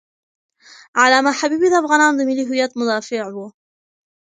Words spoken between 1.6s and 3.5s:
د افغانانو د ملي هویت مدافع و.